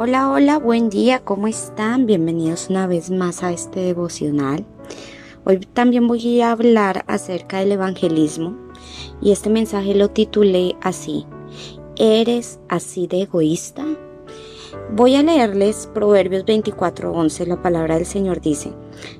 Hola, 0.00 0.30
hola, 0.30 0.58
buen 0.60 0.90
día, 0.90 1.24
¿cómo 1.24 1.48
están? 1.48 2.06
Bienvenidos 2.06 2.70
una 2.70 2.86
vez 2.86 3.10
más 3.10 3.42
a 3.42 3.50
este 3.50 3.80
devocional. 3.80 4.64
Hoy 5.44 5.58
también 5.58 6.06
voy 6.06 6.40
a 6.40 6.52
hablar 6.52 7.04
acerca 7.08 7.58
del 7.58 7.72
evangelismo 7.72 8.56
y 9.20 9.32
este 9.32 9.50
mensaje 9.50 9.96
lo 9.96 10.08
titulé 10.10 10.76
así, 10.82 11.26
¿eres 11.96 12.60
así 12.68 13.08
de 13.08 13.22
egoísta? 13.22 13.84
Voy 14.94 15.16
a 15.16 15.24
leerles 15.24 15.90
Proverbios 15.92 16.44
24:11, 16.44 17.46
la 17.48 17.60
palabra 17.60 17.96
del 17.96 18.06
Señor 18.06 18.40
dice, 18.40 18.72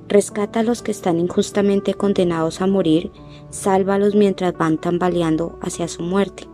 rescata 0.07 0.61
a 0.61 0.63
los 0.63 0.83
que 0.83 0.93
están 0.93 1.19
injustamente 1.19 1.95
condenados 1.95 2.61
a 2.61 2.69
morir, 2.69 3.11
sálvalos 3.51 4.15
mientras 4.15 4.57
van 4.57 4.79
tambaleando 4.79 5.59
hacia 5.61 5.89
su 5.89 6.05
muerte. 6.05 6.47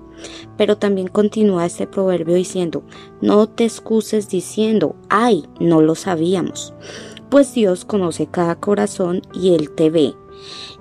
Pero 0.57 0.77
también 0.77 1.09
continúa 1.09 1.67
este 1.67 1.87
proverbio 1.87 2.35
diciendo, 2.35 2.83
no 3.21 3.49
te 3.49 3.65
excuses 3.65 4.29
diciendo, 4.29 4.97
ay, 5.09 5.45
no 5.61 5.81
lo 5.81 5.95
sabíamos, 5.95 6.75
pues 7.31 7.55
Dios 7.55 7.85
conoce 7.85 8.27
cada 8.27 8.57
corazón 8.57 9.23
y 9.33 9.55
Él 9.55 9.71
te 9.71 9.91
ve. 9.91 10.15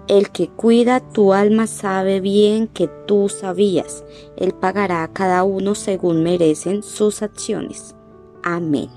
El 0.08 0.31
que 0.31 0.49
cuida 0.49 0.99
tu 0.99 1.34
alma 1.34 1.66
sabe 1.66 2.20
bien 2.20 2.67
que 2.67 2.89
tú 3.08 3.30
sabías. 3.30 4.03
Él 4.35 4.53
pagará 4.53 5.03
a 5.03 5.13
cada 5.13 5.44
uno 5.44 5.75
según 5.75 6.23
merecen 6.23 6.84
sus 6.84 7.22
acciones. 7.22 7.95
Amén. 8.44 8.89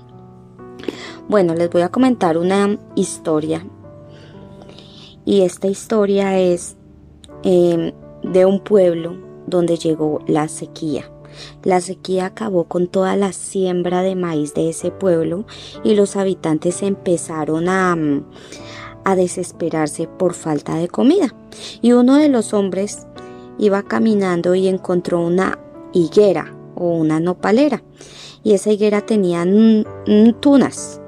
Bueno, 1.29 1.55
les 1.55 1.69
voy 1.69 1.81
a 1.81 1.89
comentar 1.89 2.37
una 2.37 2.77
historia. 2.95 3.65
Y 5.23 5.41
esta 5.41 5.67
historia 5.67 6.37
es 6.39 6.75
eh, 7.43 7.93
de 8.23 8.45
un 8.45 8.59
pueblo 8.59 9.26
donde 9.47 9.77
llegó 9.77 10.19
la 10.27 10.47
sequía. 10.47 11.09
La 11.63 11.81
sequía 11.81 12.27
acabó 12.27 12.65
con 12.65 12.87
toda 12.87 13.15
la 13.15 13.33
siembra 13.33 14.01
de 14.01 14.15
maíz 14.15 14.53
de 14.53 14.69
ese 14.69 14.91
pueblo 14.91 15.45
y 15.83 15.95
los 15.95 16.15
habitantes 16.15 16.83
empezaron 16.83 17.69
a, 17.69 17.95
a 19.03 19.15
desesperarse 19.15 20.07
por 20.07 20.33
falta 20.33 20.75
de 20.75 20.87
comida. 20.87 21.33
Y 21.81 21.93
uno 21.93 22.15
de 22.15 22.29
los 22.29 22.53
hombres 22.53 23.07
iba 23.57 23.83
caminando 23.83 24.53
y 24.53 24.67
encontró 24.67 25.21
una 25.21 25.57
higuera 25.93 26.55
o 26.75 26.91
una 26.91 27.19
nopalera 27.19 27.81
y 28.47 28.53
esa 28.53 28.71
higuera 28.71 29.01
tenía 29.01 29.45
tunas. 30.39 31.01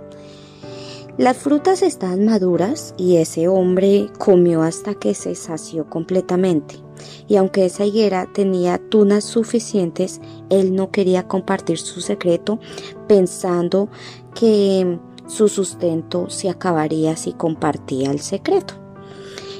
Las 1.19 1.35
frutas 1.35 1.81
estaban 1.81 2.23
maduras 2.23 2.95
y 2.95 3.17
ese 3.17 3.49
hombre 3.49 4.09
comió 4.17 4.61
hasta 4.61 4.93
que 4.95 5.13
se 5.13 5.35
sació 5.35 5.89
completamente 5.89 6.77
y 7.27 7.35
aunque 7.35 7.65
esa 7.65 7.83
higuera 7.83 8.25
tenía 8.33 8.77
tunas 8.77 9.25
suficientes, 9.25 10.21
él 10.49 10.73
no 10.73 10.91
quería 10.91 11.27
compartir 11.27 11.77
su 11.77 11.99
secreto 11.99 12.61
pensando 13.09 13.89
que 14.33 14.97
su 15.27 15.49
sustento 15.49 16.29
se 16.29 16.49
acabaría 16.49 17.17
si 17.17 17.33
compartía 17.33 18.11
el 18.11 18.21
secreto. 18.21 18.75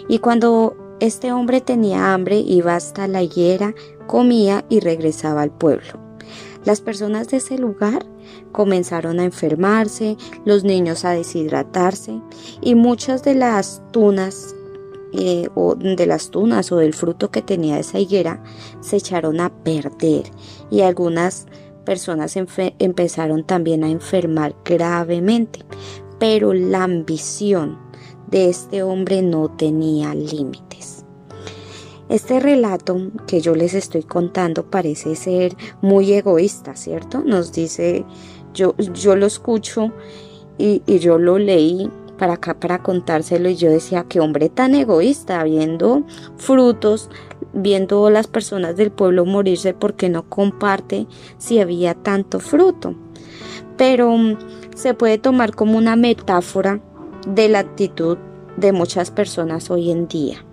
Y 0.08 0.20
cuando 0.20 0.78
este 1.02 1.34
hombre 1.34 1.60
tenía 1.60 2.14
hambre, 2.14 2.40
iba 2.40 2.74
hasta 2.74 3.06
la 3.10 3.22
higuera, 3.22 3.76
comía 4.08 4.64
y 4.70 4.80
regresaba 4.80 5.42
al 5.42 5.52
pueblo. 5.52 6.00
Las 6.64 6.80
personas 6.80 7.28
de 7.28 7.38
ese 7.38 7.58
lugar 7.58 8.06
comenzaron 8.52 9.20
a 9.20 9.26
enfermarse, 9.26 10.18
los 10.46 10.64
niños 10.64 11.06
a 11.06 11.12
deshidratarse 11.12 12.22
y 12.62 12.76
muchas 12.76 13.24
de 13.24 13.36
las 13.36 13.82
tunas 13.92 14.56
eh, 15.14 15.50
o 15.56 15.76
de 15.76 16.06
las 16.06 16.30
tunas 16.30 16.72
o 16.72 16.78
del 16.78 16.94
fruto 16.94 17.32
que 17.32 17.42
tenía 17.42 17.80
esa 17.80 18.00
higuera 18.00 18.44
se 18.80 18.98
echaron 18.98 19.40
a 19.40 19.50
perder 19.50 20.26
y 20.70 20.82
algunas 20.82 21.48
personas 21.84 22.36
empezaron 22.38 23.44
también 23.44 23.84
a 23.84 23.90
enfermar 23.90 24.56
gravemente. 24.64 25.62
Pero 26.20 26.54
la 26.54 26.84
ambición 26.84 27.80
de 28.28 28.50
este 28.50 28.84
hombre 28.84 29.24
no 29.24 29.50
tenía 29.50 30.14
límites. 30.14 30.69
Este 32.10 32.40
relato 32.40 33.12
que 33.28 33.40
yo 33.40 33.54
les 33.54 33.76
estoy 33.76 34.02
contando 34.02 34.64
parece 34.66 35.16
ser 35.16 35.56
muy 35.82 36.12
egoísta, 36.12 36.76
¿cierto? 36.76 37.22
Nos 37.24 37.52
dice, 37.54 38.04
yo, 38.54 38.76
yo 38.78 39.16
lo 39.16 39.28
escucho 39.28 39.92
y, 40.58 40.82
y 40.88 40.98
yo 40.98 41.20
lo 41.20 41.38
leí 41.38 41.88
para 42.18 42.34
acá 42.34 42.60
para 42.60 42.84
contárselo 42.84 43.48
y 43.50 43.56
yo 43.56 43.70
decía, 43.70 44.06
qué 44.10 44.20
hombre 44.20 44.50
tan 44.50 44.76
egoísta, 44.76 45.44
viendo 45.44 46.04
frutos, 46.38 47.10
viendo 47.54 48.10
las 48.10 48.28
personas 48.28 48.76
del 48.76 48.92
pueblo 48.92 49.26
morirse 49.26 49.74
porque 49.74 50.10
no 50.10 50.28
comparte 50.30 51.08
si 51.38 51.60
había 51.60 51.94
tanto 51.94 52.40
fruto. 52.40 52.96
Pero 53.78 54.12
mm, 54.12 54.38
se 54.76 54.94
puede 54.94 55.18
tomar 55.18 55.56
como 55.56 55.78
una 55.78 55.96
metáfora 55.96 56.82
de 57.28 57.50
la 57.50 57.60
actitud 57.60 58.18
de 58.58 58.72
muchas 58.72 59.12
personas 59.12 59.70
hoy 59.70 59.92
en 59.92 60.08
día. 60.08 60.44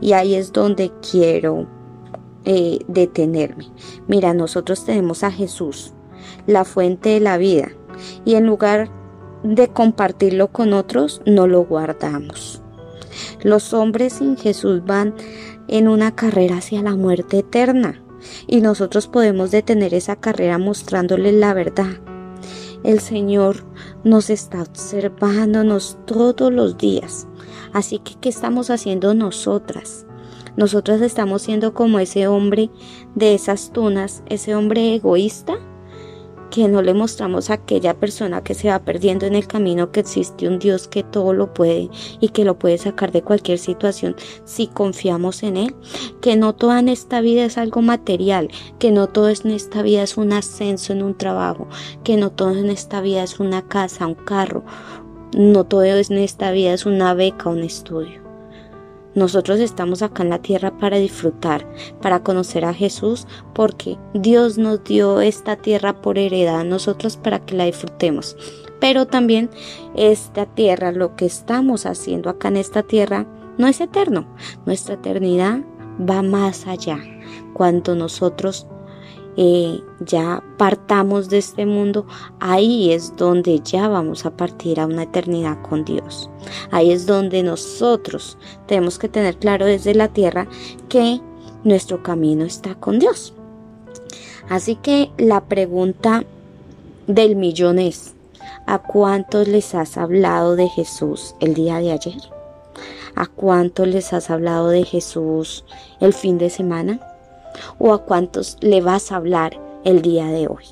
Y 0.00 0.12
ahí 0.12 0.34
es 0.34 0.52
donde 0.52 0.92
quiero 1.10 1.66
eh, 2.44 2.78
detenerme. 2.88 3.66
Mira, 4.06 4.34
nosotros 4.34 4.84
tenemos 4.84 5.24
a 5.24 5.30
Jesús, 5.30 5.94
la 6.46 6.64
fuente 6.64 7.10
de 7.10 7.20
la 7.20 7.38
vida. 7.38 7.68
Y 8.24 8.34
en 8.34 8.46
lugar 8.46 8.90
de 9.42 9.68
compartirlo 9.68 10.48
con 10.48 10.72
otros, 10.72 11.22
no 11.26 11.46
lo 11.46 11.64
guardamos. 11.64 12.62
Los 13.42 13.72
hombres 13.72 14.14
sin 14.14 14.36
Jesús 14.36 14.84
van 14.84 15.14
en 15.68 15.88
una 15.88 16.14
carrera 16.14 16.58
hacia 16.58 16.82
la 16.82 16.94
muerte 16.94 17.38
eterna 17.38 18.02
y 18.46 18.60
nosotros 18.60 19.06
podemos 19.08 19.50
detener 19.50 19.94
esa 19.94 20.16
carrera 20.16 20.58
mostrándoles 20.58 21.34
la 21.34 21.54
verdad. 21.54 22.00
El 22.84 23.00
Señor 23.00 23.64
nos 24.04 24.30
está 24.30 24.62
observándonos 24.62 25.98
todos 26.06 26.52
los 26.52 26.78
días. 26.78 27.26
Así 27.72 27.98
que, 27.98 28.14
¿qué 28.20 28.28
estamos 28.28 28.70
haciendo 28.70 29.14
nosotras? 29.14 30.06
Nosotras 30.56 31.00
estamos 31.02 31.42
siendo 31.42 31.74
como 31.74 31.98
ese 31.98 32.28
hombre 32.28 32.70
de 33.14 33.34
esas 33.34 33.72
tunas, 33.72 34.22
ese 34.26 34.54
hombre 34.54 34.94
egoísta 34.94 35.58
que 36.50 36.68
no 36.68 36.82
le 36.82 36.94
mostramos 36.94 37.50
a 37.50 37.54
aquella 37.54 37.94
persona 37.94 38.42
que 38.42 38.54
se 38.54 38.68
va 38.68 38.80
perdiendo 38.80 39.26
en 39.26 39.34
el 39.34 39.46
camino 39.46 39.92
que 39.92 40.00
existe 40.00 40.48
un 40.48 40.58
Dios 40.58 40.88
que 40.88 41.02
todo 41.02 41.32
lo 41.32 41.52
puede 41.52 41.88
y 42.20 42.28
que 42.30 42.44
lo 42.44 42.58
puede 42.58 42.78
sacar 42.78 43.12
de 43.12 43.22
cualquier 43.22 43.58
situación 43.58 44.16
si 44.44 44.66
confiamos 44.66 45.42
en 45.42 45.56
Él, 45.56 45.74
que 46.20 46.36
no 46.36 46.54
toda 46.54 46.78
en 46.80 46.88
esta 46.88 47.20
vida 47.20 47.44
es 47.44 47.58
algo 47.58 47.82
material, 47.82 48.50
que 48.78 48.90
no 48.90 49.08
todo 49.08 49.28
en 49.28 49.50
esta 49.50 49.82
vida 49.82 50.02
es 50.02 50.16
un 50.16 50.32
ascenso 50.32 50.92
en 50.92 51.02
un 51.02 51.16
trabajo, 51.16 51.68
que 52.04 52.16
no 52.16 52.30
todo 52.30 52.56
en 52.56 52.70
esta 52.70 53.00
vida 53.00 53.22
es 53.22 53.40
una 53.40 53.66
casa, 53.66 54.06
un 54.06 54.14
carro, 54.14 54.64
no 55.36 55.64
todo 55.64 55.84
en 55.84 56.18
esta 56.18 56.50
vida 56.50 56.72
es 56.72 56.86
una 56.86 57.14
beca, 57.14 57.50
un 57.50 57.60
estudio. 57.60 58.25
Nosotros 59.16 59.60
estamos 59.60 60.02
acá 60.02 60.22
en 60.22 60.28
la 60.28 60.42
tierra 60.42 60.76
para 60.76 60.98
disfrutar, 60.98 61.66
para 62.02 62.22
conocer 62.22 62.66
a 62.66 62.74
Jesús, 62.74 63.26
porque 63.54 63.96
Dios 64.12 64.58
nos 64.58 64.84
dio 64.84 65.22
esta 65.22 65.56
tierra 65.56 66.02
por 66.02 66.18
heredad 66.18 66.64
nosotros 66.64 67.16
para 67.16 67.40
que 67.40 67.56
la 67.56 67.64
disfrutemos. 67.64 68.36
Pero 68.78 69.06
también 69.06 69.48
esta 69.96 70.44
tierra, 70.44 70.92
lo 70.92 71.16
que 71.16 71.24
estamos 71.24 71.86
haciendo 71.86 72.28
acá 72.28 72.48
en 72.48 72.58
esta 72.58 72.82
tierra, 72.82 73.26
no 73.56 73.66
es 73.66 73.80
eterno. 73.80 74.26
Nuestra 74.66 74.96
eternidad 74.96 75.60
va 75.98 76.20
más 76.20 76.66
allá. 76.66 76.98
Cuando 77.54 77.94
nosotros 77.94 78.66
eh, 79.36 79.82
ya 80.00 80.42
partamos 80.56 81.28
de 81.28 81.38
este 81.38 81.66
mundo, 81.66 82.06
ahí 82.40 82.92
es 82.92 83.14
donde 83.16 83.60
ya 83.60 83.86
vamos 83.88 84.24
a 84.24 84.36
partir 84.36 84.80
a 84.80 84.86
una 84.86 85.02
eternidad 85.02 85.60
con 85.62 85.84
Dios. 85.84 86.30
Ahí 86.70 86.90
es 86.90 87.06
donde 87.06 87.42
nosotros 87.42 88.38
tenemos 88.66 88.98
que 88.98 89.08
tener 89.08 89.36
claro 89.36 89.66
desde 89.66 89.94
la 89.94 90.08
tierra 90.08 90.46
que 90.88 91.20
nuestro 91.64 92.02
camino 92.02 92.44
está 92.44 92.74
con 92.76 92.98
Dios. 92.98 93.34
Así 94.48 94.76
que 94.76 95.10
la 95.18 95.42
pregunta 95.44 96.24
del 97.06 97.36
millón 97.36 97.78
es, 97.78 98.14
¿a 98.66 98.78
cuántos 98.78 99.48
les 99.48 99.74
has 99.74 99.98
hablado 99.98 100.56
de 100.56 100.68
Jesús 100.68 101.34
el 101.40 101.54
día 101.54 101.78
de 101.78 101.92
ayer? 101.92 102.22
¿A 103.16 103.26
cuántos 103.26 103.88
les 103.88 104.12
has 104.12 104.30
hablado 104.30 104.68
de 104.68 104.84
Jesús 104.84 105.64
el 106.00 106.12
fin 106.12 106.38
de 106.38 106.50
semana? 106.50 107.00
O 107.78 107.92
a 107.92 108.04
cuántos 108.04 108.56
le 108.60 108.80
vas 108.80 109.12
a 109.12 109.16
hablar 109.16 109.60
el 109.84 110.02
día 110.02 110.26
de 110.26 110.48
hoy. 110.48 110.64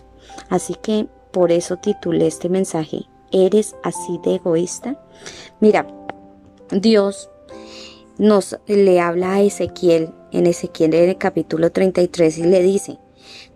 Así 0.49 0.75
que 0.75 1.07
por 1.31 1.53
eso 1.53 1.77
titulé 1.77 2.27
este 2.27 2.49
mensaje, 2.49 3.07
¿eres 3.33 3.75
así 3.83 4.21
de 4.25 4.37
egoísta? 4.37 4.99
Mira, 5.61 5.87
Dios 6.71 7.31
nos 8.19 8.59
le 8.67 9.01
habla 9.01 9.35
a 9.35 9.43
Ezequiel 9.43 10.13
en 10.33 10.47
Ezequiel 10.47 10.95
en 10.95 11.11
el 11.11 11.19
capítulo 11.19 11.73
33 11.73 12.39
y 12.39 12.43
le 12.45 12.63
dice, 12.63 12.99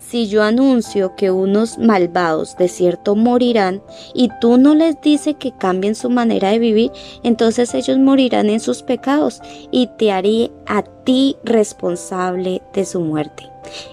si 0.08 0.26
yo 0.26 0.42
anuncio 0.42 1.14
que 1.16 1.30
unos 1.30 1.76
malvados 1.78 2.56
de 2.56 2.68
cierto 2.68 3.14
morirán 3.14 3.82
y 4.14 4.30
tú 4.40 4.56
no 4.56 4.74
les 4.74 4.98
dices 5.02 5.36
que 5.38 5.52
cambien 5.52 5.94
su 5.94 6.08
manera 6.08 6.48
de 6.48 6.58
vivir, 6.58 6.90
entonces 7.22 7.74
ellos 7.74 7.98
morirán 7.98 8.48
en 8.48 8.60
sus 8.60 8.82
pecados 8.82 9.42
y 9.70 9.88
te 9.98 10.10
haré 10.10 10.50
a 10.66 10.82
ti 10.82 11.36
responsable 11.44 12.62
de 12.72 12.86
su 12.86 13.00
muerte. 13.00 13.50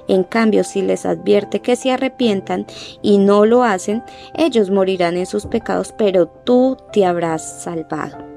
En 0.08 0.24
cambio, 0.24 0.64
si 0.64 0.82
les 0.82 1.06
advierte 1.06 1.60
que 1.60 1.76
se 1.76 1.92
arrepientan 1.92 2.66
y 3.02 3.18
no 3.18 3.46
lo 3.46 3.64
hacen, 3.64 4.02
ellos 4.36 4.70
morirán 4.70 5.18
en 5.18 5.26
sus 5.26 5.46
pecados, 5.46 5.94
pero 5.98 6.28
tú 6.28 6.78
te 6.94 7.06
habrás 7.06 7.62
salvado 7.62 8.35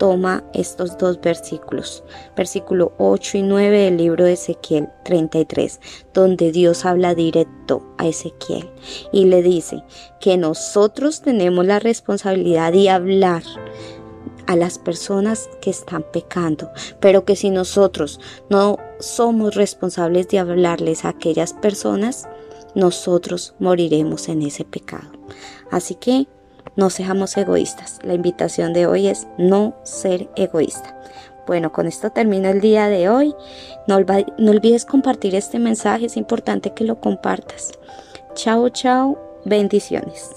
toma 0.00 0.42
estos 0.54 0.96
dos 0.96 1.20
versículos, 1.20 2.02
versículo 2.34 2.94
8 2.96 3.36
y 3.36 3.42
9 3.42 3.78
del 3.80 3.98
libro 3.98 4.24
de 4.24 4.32
Ezequiel 4.32 4.88
33, 5.04 5.78
donde 6.14 6.52
Dios 6.52 6.86
habla 6.86 7.14
directo 7.14 7.94
a 7.98 8.08
Ezequiel 8.08 8.70
y 9.12 9.26
le 9.26 9.42
dice 9.42 9.84
que 10.18 10.38
nosotros 10.38 11.20
tenemos 11.20 11.66
la 11.66 11.80
responsabilidad 11.80 12.72
de 12.72 12.88
hablar 12.88 13.42
a 14.46 14.56
las 14.56 14.78
personas 14.78 15.50
que 15.60 15.68
están 15.68 16.02
pecando, 16.10 16.70
pero 16.98 17.26
que 17.26 17.36
si 17.36 17.50
nosotros 17.50 18.20
no 18.48 18.78
somos 19.00 19.54
responsables 19.54 20.28
de 20.28 20.38
hablarles 20.38 21.04
a 21.04 21.10
aquellas 21.10 21.52
personas, 21.52 22.26
nosotros 22.74 23.54
moriremos 23.58 24.30
en 24.30 24.40
ese 24.42 24.64
pecado. 24.64 25.10
Así 25.70 25.94
que 25.94 26.26
no 26.76 26.90
seamos 26.90 27.36
egoístas. 27.36 27.98
La 28.02 28.14
invitación 28.14 28.72
de 28.72 28.86
hoy 28.86 29.08
es 29.08 29.26
no 29.38 29.74
ser 29.82 30.28
egoísta. 30.36 30.96
Bueno, 31.46 31.72
con 31.72 31.86
esto 31.86 32.10
termino 32.10 32.48
el 32.48 32.60
día 32.60 32.88
de 32.88 33.08
hoy. 33.08 33.34
No, 33.86 33.98
no 34.00 34.50
olvides 34.50 34.84
compartir 34.84 35.34
este 35.34 35.58
mensaje, 35.58 36.06
es 36.06 36.16
importante 36.16 36.72
que 36.74 36.84
lo 36.84 37.00
compartas. 37.00 37.72
Chao, 38.34 38.68
chao, 38.68 39.18
bendiciones. 39.44 40.30